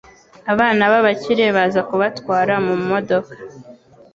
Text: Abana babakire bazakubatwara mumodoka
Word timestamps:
Abana 0.53 0.83
babakire 0.91 1.45
bazakubatwara 1.57 2.53
mumodoka 2.65 3.33